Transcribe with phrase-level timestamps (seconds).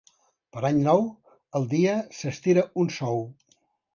[0.55, 1.03] Per Any Nou
[1.59, 3.21] el dia s'estira un sou.